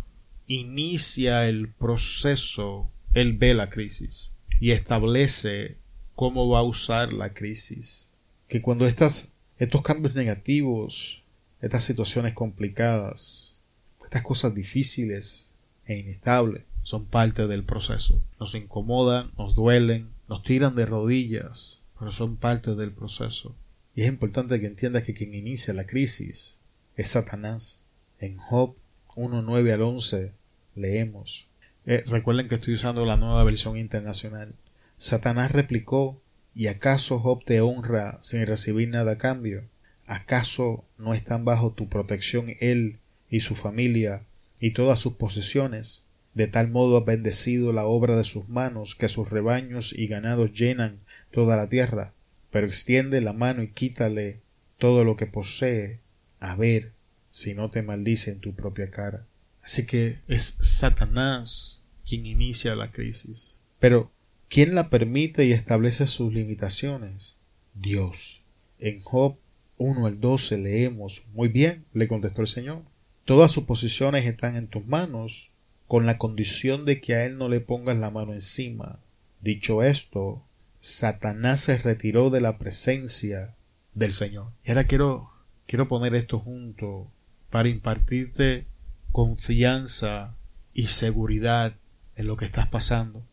inicia 0.48 1.48
el 1.48 1.70
proceso, 1.70 2.90
Él 3.14 3.38
ve 3.38 3.54
la 3.54 3.70
crisis 3.70 4.34
y 4.60 4.72
establece 4.72 5.78
cómo 6.14 6.48
va 6.50 6.60
a 6.60 6.64
usar 6.64 7.14
la 7.14 7.34
crisis. 7.34 8.12
Que 8.48 8.62
cuando 8.62 8.86
estas, 8.86 9.30
estos 9.58 9.82
cambios 9.82 10.16
negativos, 10.16 11.24
estas 11.62 11.84
situaciones 11.84 12.34
complicadas, 12.34 13.62
estas 14.04 14.24
cosas 14.24 14.54
difíciles 14.54 15.52
e 15.86 15.98
inestables, 15.98 16.64
son 16.84 17.06
parte 17.06 17.48
del 17.48 17.64
proceso. 17.64 18.22
Nos 18.40 18.54
incomodan, 18.54 19.32
nos 19.38 19.56
duelen, 19.56 20.10
nos 20.28 20.44
tiran 20.44 20.76
de 20.76 20.86
rodillas, 20.86 21.82
pero 21.98 22.12
son 22.12 22.38
parte 22.38 22.76
del 22.76 22.92
proceso. 22.92 23.56
Y 23.96 24.04
es 24.04 24.08
importante 24.08 24.60
que 24.60 24.68
entiendas 24.68 25.04
que 25.04 25.14
quien 25.14 25.34
inicia 25.34 25.74
la 25.74 25.86
crisis 25.86 26.60
es 26.96 27.10
Satanás. 27.10 27.84
En 28.20 28.38
Job 28.38 28.76
1.9 29.16 29.74
al 29.74 29.82
11 29.82 30.32
leemos. 30.76 31.48
Eh, 31.86 32.04
recuerden 32.08 32.48
que 32.48 32.56
estoy 32.56 32.74
usando 32.74 33.06
la 33.06 33.18
nueva 33.18 33.44
versión 33.44 33.78
internacional. 33.78 34.54
Satanás 34.98 35.52
replicó 35.52 36.22
¿Y 36.58 36.68
acaso 36.68 37.20
Job 37.20 37.44
te 37.44 37.60
honra 37.60 38.18
sin 38.22 38.46
recibir 38.46 38.88
nada 38.88 39.14
a 39.14 39.18
cambio? 39.18 39.64
¿Acaso 40.08 40.86
no 40.98 41.14
están 41.14 41.44
bajo 41.44 41.74
tu 41.74 41.90
protección 41.90 42.56
él 42.62 43.00
y 43.30 43.42
su 43.42 43.56
familia 43.56 44.24
y 44.62 44.72
todas 44.72 45.02
sus 45.02 45.16
posesiones? 45.16 46.06
De 46.34 46.48
tal 46.48 46.70
modo 46.70 46.96
ha 46.96 47.04
bendecido 47.04 47.74
la 47.74 47.86
obra 47.86 48.16
de 48.16 48.24
sus 48.24 48.48
manos 48.48 48.96
que 48.96 49.10
sus 49.10 49.30
rebaños 49.30 49.92
y 49.92 50.08
ganados 50.08 50.54
llenan 50.54 51.00
toda 51.30 51.58
la 51.58 51.68
tierra. 51.68 52.14
Pero 52.52 52.68
extiende 52.68 53.20
la 53.20 53.34
mano 53.34 53.62
y 53.62 53.68
quítale 53.68 54.40
todo 54.78 55.04
lo 55.04 55.18
que 55.18 55.26
posee, 55.26 56.00
a 56.40 56.56
ver 56.56 56.95
si 57.36 57.54
no 57.54 57.70
te 57.70 57.82
maldice 57.82 58.32
en 58.32 58.40
tu 58.40 58.56
propia 58.56 58.90
cara. 58.90 59.26
Así 59.62 59.86
que 59.86 60.20
es 60.30 60.56
Satanás 60.62 61.84
quien 62.08 62.26
inicia 62.26 62.76
la 62.76 62.92
crisis. 62.92 63.60
Pero, 63.78 64.10
¿quién 64.48 64.74
la 64.74 64.90
permite 64.90 65.44
y 65.44 65.52
establece 65.52 66.08
sus 66.08 66.34
limitaciones? 66.34 67.40
Dios. 67.74 68.44
En 68.80 69.02
Job 69.02 69.36
1 69.76 70.06
al 70.06 70.22
12 70.22 70.60
leemos, 70.60 71.24
muy 71.34 71.50
bien, 71.50 71.84
le 71.92 72.08
contestó 72.08 72.40
el 72.40 72.48
Señor. 72.48 72.84
Todas 73.26 73.52
sus 73.52 73.66
posiciones 73.66 74.26
están 74.26 74.56
en 74.56 74.68
tus 74.68 74.86
manos, 74.86 75.52
con 75.88 76.06
la 76.06 76.18
condición 76.18 76.86
de 76.86 77.02
que 77.02 77.16
a 77.16 77.26
él 77.26 77.38
no 77.38 77.50
le 77.50 77.60
pongas 77.60 77.98
la 77.98 78.12
mano 78.12 78.32
encima. 78.32 79.02
Dicho 79.42 79.84
esto, 79.84 80.42
Satanás 80.80 81.60
se 81.60 81.78
retiró 81.80 82.30
de 82.30 82.40
la 82.40 82.58
presencia 82.58 83.56
del 83.94 84.14
Señor. 84.14 84.54
Y 84.64 84.70
ahora 84.70 84.86
quiero, 84.86 85.32
quiero 85.68 85.90
poner 85.90 86.16
esto 86.16 86.40
junto 86.40 87.12
para 87.50 87.70
impartirte 87.70 88.68
confianza 89.12 90.36
y 90.74 90.88
seguridad 90.88 91.76
en 92.16 92.28
lo 92.28 92.38
que 92.38 92.46
estás 92.46 92.68
pasando, 92.68 93.24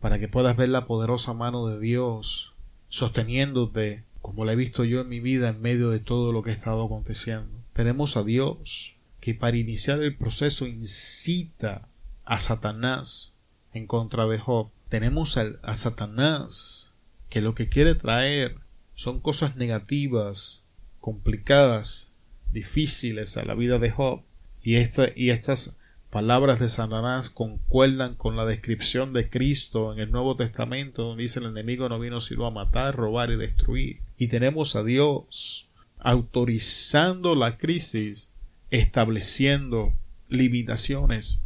para 0.00 0.18
que 0.18 0.28
puedas 0.28 0.56
ver 0.56 0.68
la 0.68 0.86
poderosa 0.86 1.34
mano 1.34 1.66
de 1.66 1.80
Dios 1.80 2.54
sosteniéndote 2.88 4.04
como 4.20 4.44
la 4.44 4.52
he 4.52 4.56
visto 4.56 4.84
yo 4.84 5.00
en 5.00 5.08
mi 5.08 5.20
vida 5.20 5.48
en 5.48 5.62
medio 5.62 5.90
de 5.90 6.00
todo 6.00 6.32
lo 6.32 6.42
que 6.42 6.50
ha 6.50 6.54
estado 6.54 6.84
aconteciendo. 6.84 7.48
Tenemos 7.72 8.16
a 8.16 8.22
Dios 8.22 8.96
que 9.20 9.34
para 9.34 9.56
iniciar 9.56 10.02
el 10.02 10.16
proceso 10.16 10.66
incita 10.66 11.88
a 12.24 12.38
Satanás 12.38 13.36
en 13.72 13.86
contra 13.86 14.26
de 14.26 14.38
Job. 14.38 14.70
Tenemos 14.88 15.36
a, 15.36 15.74
Satanás 15.74 16.92
que 17.28 17.40
lo 17.40 17.54
que 17.54 17.68
quiere 17.68 17.94
traer 17.94 18.58
son 18.94 19.20
cosas 19.20 19.56
negativas, 19.56 20.66
complicadas, 21.00 22.09
difíciles 22.52 23.36
a 23.36 23.44
la 23.44 23.54
vida 23.54 23.78
de 23.78 23.90
Job. 23.90 24.22
Y, 24.62 24.76
esta, 24.76 25.08
y 25.14 25.30
estas 25.30 25.76
palabras 26.10 26.60
de 26.60 26.68
Satanás 26.68 27.30
concuerdan 27.30 28.14
con 28.14 28.36
la 28.36 28.44
descripción 28.44 29.12
de 29.12 29.28
Cristo 29.28 29.92
en 29.92 30.00
el 30.00 30.10
Nuevo 30.10 30.36
Testamento, 30.36 31.02
donde 31.02 31.22
dice 31.22 31.38
el 31.40 31.46
enemigo 31.46 31.88
no 31.88 31.98
vino 31.98 32.20
sino 32.20 32.46
a 32.46 32.50
matar, 32.50 32.96
robar 32.96 33.30
y 33.30 33.36
destruir. 33.36 34.00
Y 34.18 34.28
tenemos 34.28 34.76
a 34.76 34.82
Dios 34.82 35.68
autorizando 35.98 37.34
la 37.34 37.56
crisis, 37.58 38.32
estableciendo 38.70 39.92
limitaciones 40.28 41.44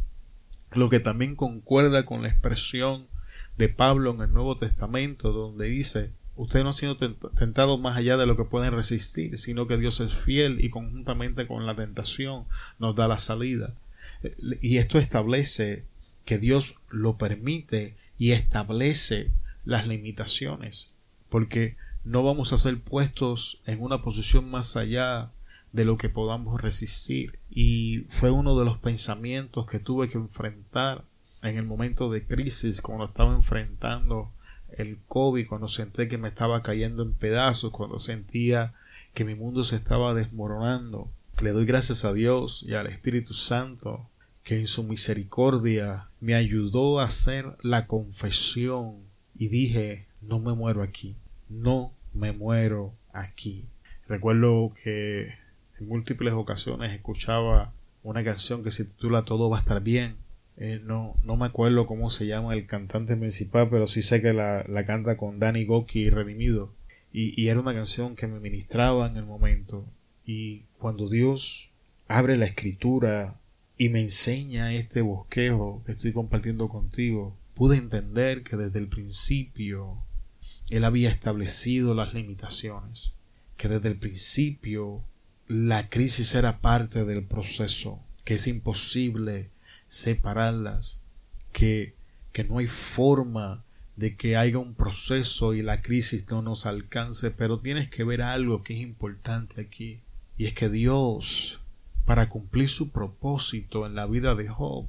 lo 0.75 0.89
que 0.89 0.99
también 0.99 1.35
concuerda 1.35 2.03
con 2.03 2.21
la 2.21 2.29
expresión 2.29 3.07
de 3.57 3.69
Pablo 3.69 4.13
en 4.13 4.21
el 4.21 4.33
Nuevo 4.33 4.57
Testamento, 4.57 5.31
donde 5.31 5.67
dice, 5.67 6.11
ustedes 6.35 6.63
no 6.63 6.69
han 6.69 6.73
sido 6.73 6.97
tentados 6.97 7.79
más 7.79 7.97
allá 7.97 8.17
de 8.17 8.25
lo 8.25 8.35
que 8.37 8.43
pueden 8.43 8.73
resistir, 8.73 9.37
sino 9.37 9.67
que 9.67 9.77
Dios 9.77 9.99
es 9.99 10.15
fiel 10.15 10.63
y 10.63 10.69
conjuntamente 10.69 11.47
con 11.47 11.65
la 11.65 11.75
tentación 11.75 12.45
nos 12.79 12.95
da 12.95 13.07
la 13.07 13.17
salida. 13.17 13.73
Y 14.61 14.77
esto 14.77 14.97
establece 14.97 15.85
que 16.25 16.37
Dios 16.37 16.75
lo 16.89 17.17
permite 17.17 17.95
y 18.17 18.31
establece 18.31 19.31
las 19.63 19.87
limitaciones, 19.87 20.91
porque 21.29 21.75
no 22.03 22.23
vamos 22.23 22.53
a 22.53 22.57
ser 22.57 22.79
puestos 22.79 23.61
en 23.65 23.81
una 23.81 24.01
posición 24.01 24.49
más 24.49 24.75
allá 24.75 25.31
de 25.73 25.85
lo 25.85 25.97
que 25.97 26.09
podamos 26.09 26.61
resistir. 26.61 27.39
Y 27.49 28.05
fue 28.09 28.31
uno 28.31 28.57
de 28.57 28.65
los 28.65 28.77
pensamientos 28.77 29.65
que 29.65 29.79
tuve 29.79 30.07
que 30.07 30.17
enfrentar 30.17 31.03
en 31.41 31.57
el 31.57 31.65
momento 31.65 32.11
de 32.11 32.25
crisis, 32.25 32.81
cuando 32.81 33.05
estaba 33.05 33.35
enfrentando 33.35 34.31
el 34.77 34.99
COVID, 35.07 35.47
cuando 35.47 35.67
senté 35.67 36.07
que 36.07 36.17
me 36.17 36.27
estaba 36.27 36.61
cayendo 36.61 37.03
en 37.03 37.13
pedazos, 37.13 37.71
cuando 37.71 37.99
sentía 37.99 38.73
que 39.13 39.23
mi 39.23 39.35
mundo 39.35 39.63
se 39.63 39.75
estaba 39.75 40.13
desmoronando. 40.13 41.09
Le 41.41 41.51
doy 41.51 41.65
gracias 41.65 42.05
a 42.05 42.13
Dios 42.13 42.63
y 42.67 42.73
al 42.73 42.87
Espíritu 42.87 43.33
Santo 43.33 44.09
que 44.43 44.59
en 44.59 44.67
su 44.67 44.83
misericordia 44.83 46.09
me 46.19 46.35
ayudó 46.35 46.99
a 46.99 47.05
hacer 47.05 47.57
la 47.61 47.87
confesión 47.87 48.97
y 49.37 49.47
dije 49.47 50.05
no 50.21 50.39
me 50.39 50.53
muero 50.53 50.81
aquí, 50.81 51.15
no 51.49 51.93
me 52.13 52.31
muero 52.31 52.93
aquí. 53.11 53.65
Recuerdo 54.07 54.71
que 54.83 55.33
en 55.79 55.87
múltiples 55.87 56.33
ocasiones 56.33 56.91
escuchaba 56.93 57.73
una 58.03 58.23
canción 58.23 58.63
que 58.63 58.71
se 58.71 58.85
titula 58.85 59.25
Todo 59.25 59.49
va 59.49 59.57
a 59.57 59.61
estar 59.61 59.81
bien. 59.81 60.15
Eh, 60.57 60.79
no, 60.83 61.15
no 61.23 61.35
me 61.35 61.45
acuerdo 61.45 61.85
cómo 61.85 62.09
se 62.09 62.27
llama 62.27 62.53
el 62.53 62.65
cantante 62.65 63.15
principal, 63.17 63.67
pero 63.69 63.87
sí 63.87 64.01
sé 64.01 64.21
que 64.21 64.33
la, 64.33 64.63
la 64.67 64.85
canta 64.85 65.17
con 65.17 65.39
Danny 65.39 65.65
Goki 65.65 65.99
y 66.01 66.09
Redimido. 66.09 66.71
y, 67.11 67.39
y 67.41 67.49
era 67.49 67.59
una 67.59 67.73
canción 67.73 68.15
que 68.15 68.27
me 68.27 68.39
ministraba 68.39 69.07
en 69.07 69.17
el 69.17 69.25
momento. 69.25 69.85
Y 70.25 70.63
cuando 70.79 71.09
Dios 71.09 71.69
abre 72.07 72.37
la 72.37 72.45
escritura 72.45 73.39
y 73.77 73.89
me 73.89 73.99
enseña 74.01 74.73
este 74.73 75.01
bosquejo 75.01 75.83
que 75.85 75.91
estoy 75.93 76.13
compartiendo 76.13 76.69
contigo, 76.69 77.35
pude 77.53 77.77
entender 77.77 78.43
que 78.43 78.55
desde 78.57 78.79
el 78.79 78.87
principio 78.87 79.97
Él 80.69 80.83
había 80.85 81.09
establecido 81.09 81.93
las 81.93 82.13
limitaciones, 82.13 83.17
que 83.57 83.67
desde 83.67 83.89
el 83.89 83.97
principio 83.97 85.03
la 85.47 85.89
crisis 85.89 86.33
era 86.35 86.59
parte 86.59 87.05
del 87.05 87.23
proceso, 87.23 87.99
que 88.23 88.35
es 88.35 88.47
imposible 88.47 89.49
separarlas, 89.87 91.01
que, 91.51 91.95
que 92.31 92.43
no 92.43 92.57
hay 92.57 92.67
forma 92.67 93.63
de 93.95 94.15
que 94.15 94.35
haya 94.35 94.57
un 94.57 94.73
proceso 94.73 95.53
y 95.53 95.61
la 95.61 95.81
crisis 95.81 96.29
no 96.29 96.41
nos 96.41 96.65
alcance, 96.65 97.31
pero 97.31 97.59
tienes 97.59 97.89
que 97.89 98.03
ver 98.03 98.21
algo 98.21 98.63
que 98.63 98.73
es 98.73 98.81
importante 98.81 99.61
aquí, 99.61 100.01
y 100.37 100.45
es 100.45 100.53
que 100.53 100.69
Dios, 100.69 101.61
para 102.05 102.27
cumplir 102.27 102.67
su 102.67 102.91
propósito 102.91 103.85
en 103.85 103.95
la 103.95 104.05
vida 104.05 104.35
de 104.35 104.49
Job, 104.49 104.87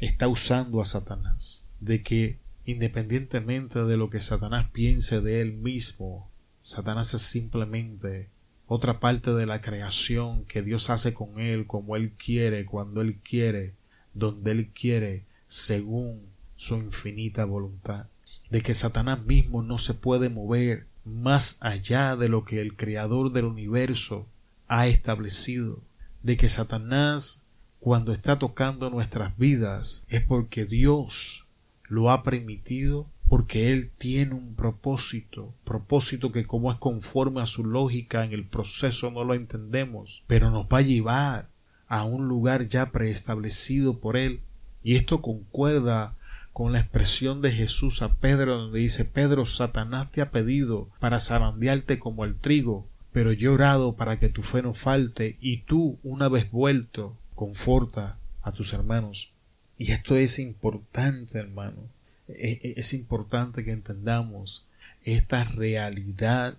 está 0.00 0.28
usando 0.28 0.80
a 0.80 0.84
Satanás, 0.84 1.64
de 1.80 2.02
que 2.02 2.38
independientemente 2.64 3.84
de 3.84 3.96
lo 3.96 4.10
que 4.10 4.20
Satanás 4.20 4.68
piense 4.72 5.20
de 5.20 5.40
él 5.40 5.54
mismo, 5.54 6.30
Satanás 6.60 7.14
es 7.14 7.22
simplemente 7.22 8.28
otra 8.66 9.00
parte 9.00 9.32
de 9.32 9.46
la 9.46 9.62
creación 9.62 10.44
que 10.44 10.62
Dios 10.62 10.90
hace 10.90 11.14
con 11.14 11.40
él 11.40 11.66
como 11.66 11.96
él 11.96 12.12
quiere, 12.12 12.66
cuando 12.66 13.00
él 13.00 13.16
quiere, 13.22 13.72
donde 14.14 14.52
él 14.52 14.68
quiere, 14.68 15.24
según 15.46 16.20
su 16.56 16.76
infinita 16.76 17.44
voluntad 17.44 18.06
de 18.50 18.62
que 18.62 18.74
Satanás 18.74 19.24
mismo 19.24 19.62
no 19.62 19.78
se 19.78 19.94
puede 19.94 20.28
mover 20.28 20.86
más 21.04 21.58
allá 21.60 22.16
de 22.16 22.28
lo 22.28 22.44
que 22.44 22.60
el 22.60 22.76
Creador 22.76 23.32
del 23.32 23.44
universo 23.44 24.26
ha 24.66 24.86
establecido, 24.86 25.80
de 26.22 26.36
que 26.36 26.48
Satanás 26.48 27.42
cuando 27.78 28.12
está 28.12 28.38
tocando 28.38 28.90
nuestras 28.90 29.36
vidas 29.38 30.04
es 30.08 30.22
porque 30.22 30.64
Dios 30.64 31.44
lo 31.84 32.10
ha 32.10 32.22
permitido 32.22 33.06
porque 33.28 33.72
Él 33.72 33.90
tiene 33.98 34.34
un 34.34 34.54
propósito, 34.54 35.54
propósito 35.64 36.32
que 36.32 36.46
como 36.46 36.72
es 36.72 36.78
conforme 36.78 37.42
a 37.42 37.46
su 37.46 37.64
lógica 37.64 38.24
en 38.24 38.32
el 38.32 38.44
proceso 38.44 39.10
no 39.10 39.22
lo 39.22 39.34
entendemos, 39.34 40.24
pero 40.26 40.50
nos 40.50 40.66
va 40.66 40.78
a 40.78 40.82
llevar 40.82 41.48
a 41.88 42.04
un 42.04 42.28
lugar 42.28 42.68
ya 42.68 42.92
preestablecido 42.92 43.98
por 43.98 44.16
Él. 44.16 44.40
Y 44.82 44.96
esto 44.96 45.20
concuerda 45.20 46.14
con 46.52 46.72
la 46.72 46.80
expresión 46.80 47.40
de 47.40 47.52
Jesús 47.52 48.02
a 48.02 48.14
Pedro 48.14 48.56
donde 48.58 48.80
dice 48.80 49.04
Pedro, 49.04 49.46
Satanás 49.46 50.10
te 50.10 50.22
ha 50.22 50.30
pedido 50.30 50.88
para 50.98 51.20
zarandearte 51.20 51.98
como 51.98 52.24
el 52.24 52.34
trigo, 52.34 52.86
pero 53.12 53.32
yo 53.32 53.50
he 53.50 53.54
orado 53.54 53.94
para 53.94 54.18
que 54.18 54.28
tu 54.28 54.42
fe 54.42 54.62
no 54.62 54.74
falte 54.74 55.36
y 55.40 55.58
tú, 55.58 55.98
una 56.02 56.28
vez 56.28 56.50
vuelto, 56.50 57.16
conforta 57.34 58.18
a 58.42 58.52
tus 58.52 58.72
hermanos. 58.72 59.32
Y 59.76 59.92
esto 59.92 60.16
es 60.16 60.38
importante, 60.38 61.38
hermano. 61.38 61.88
E, 62.26 62.60
e, 62.62 62.74
es, 62.76 62.92
importante 62.92 63.64
que 63.64 63.72
entendamos 63.72 64.66
esta 65.04 65.44
realidad 65.44 66.56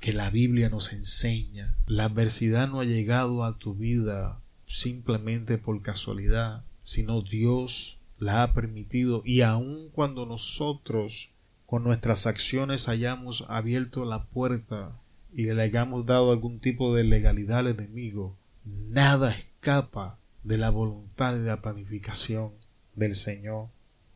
que 0.00 0.12
la 0.12 0.30
Biblia 0.30 0.70
nos 0.70 0.92
enseña. 0.92 1.74
La 1.86 2.04
adversidad 2.04 2.68
no 2.68 2.80
ha 2.80 2.84
llegado 2.84 3.44
a 3.44 3.58
tu 3.58 3.74
vida 3.74 4.39
simplemente 4.70 5.58
por 5.58 5.82
casualidad, 5.82 6.62
sino 6.84 7.22
Dios 7.22 7.98
la 8.18 8.44
ha 8.44 8.52
permitido 8.52 9.20
y 9.24 9.40
aun 9.40 9.88
cuando 9.90 10.26
nosotros 10.26 11.30
con 11.66 11.82
nuestras 11.82 12.26
acciones 12.26 12.88
hayamos 12.88 13.44
abierto 13.48 14.04
la 14.04 14.26
puerta 14.26 14.92
y 15.32 15.42
le 15.42 15.60
hayamos 15.60 16.06
dado 16.06 16.30
algún 16.30 16.60
tipo 16.60 16.94
de 16.94 17.02
legalidad 17.02 17.58
al 17.58 17.66
enemigo, 17.68 18.36
nada 18.64 19.32
escapa 19.32 20.18
de 20.44 20.56
la 20.56 20.70
voluntad 20.70 21.34
y 21.34 21.40
de 21.40 21.48
la 21.48 21.62
planificación 21.62 22.52
del 22.94 23.16
Señor. 23.16 23.68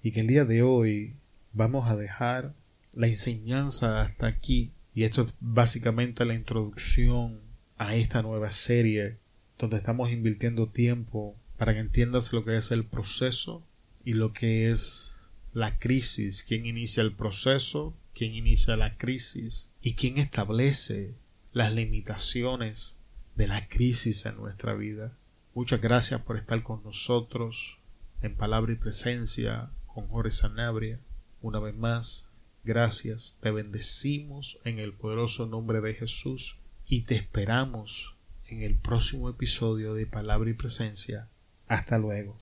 Y 0.03 0.13
que 0.13 0.21
el 0.21 0.29
día 0.29 0.45
de 0.45 0.63
hoy 0.63 1.15
vamos 1.53 1.89
a 1.89 1.97
dejar 1.97 2.55
la 2.93 3.09
enseñanza 3.09 4.03
hasta 4.03 4.29
aquí. 4.29 4.71
Y 4.95 5.03
esto 5.03 5.23
es 5.23 5.29
básicamente 5.41 6.25
la 6.25 6.35
introducción 6.35 7.41
a 7.77 7.97
esta 7.97 8.23
nueva 8.23 8.51
serie 8.51 9.19
donde 9.59 9.77
estamos 9.77 10.11
invirtiendo 10.11 10.69
tiempo 10.69 11.37
para 11.57 11.75
que 11.75 11.81
entiendas 11.81 12.33
lo 12.33 12.45
que 12.45 12.57
es 12.57 12.71
el 12.71 12.85
proceso 12.85 13.63
y 14.05 14.15
lo 14.15 14.33
que 14.33 14.71
es 14.71 15.17
la 15.53 15.79
crisis, 15.79 16.43
quién 16.43 16.67
inicia 16.67 17.03
el 17.03 17.15
proceso, 17.15 17.95
quién 18.13 18.35
inicia 18.35 18.77
la 18.77 18.97
crisis 18.97 19.73
y 19.81 19.95
quién 19.95 20.19
establece 20.19 21.15
las 21.53 21.73
limitaciones 21.73 22.99
de 23.37 23.47
la 23.47 23.69
crisis 23.69 24.27
en 24.27 24.37
nuestra 24.37 24.75
vida. 24.75 25.17
Muchas 25.55 25.81
gracias 25.81 26.21
por 26.23 26.37
estar 26.37 26.63
con 26.63 26.83
nosotros 26.83 27.79
en 28.23 28.35
palabra 28.35 28.73
y 28.73 28.77
presencia 28.77 29.71
con 29.87 30.09
Jorge 30.09 30.33
Sanabria. 30.33 30.99
Una 31.41 31.61
vez 31.61 31.77
más, 31.77 32.29
gracias, 32.65 33.39
te 33.41 33.53
bendecimos 33.53 34.59
en 34.65 34.81
el 34.81 34.93
poderoso 34.93 35.47
nombre 35.47 35.81
de 35.81 35.95
Jesús 35.95 36.57
y 36.87 37.03
te 37.03 37.15
esperamos 37.15 38.14
en 38.55 38.63
el 38.63 38.77
próximo 38.77 39.29
episodio 39.29 39.95
de 39.95 40.07
Palabra 40.07 40.49
y 40.49 40.55
Presencia. 40.55 41.29
Hasta 41.67 41.99
luego. 41.99 42.33